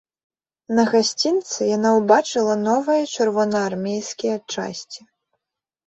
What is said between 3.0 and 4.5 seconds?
чырвонаармейскія